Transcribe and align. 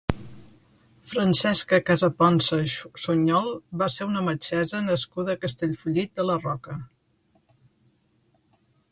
Francesca 1.09 1.77
Casaponsa 1.89 2.57
Suñol 3.03 3.49
va 3.81 3.89
ser 3.95 4.07
una 4.11 4.23
metgessa 4.29 4.81
nascuda 4.87 5.35
a 5.35 5.41
Castellfollit 5.43 6.15
de 6.21 6.25
la 6.31 6.39
Roca. 6.47 6.79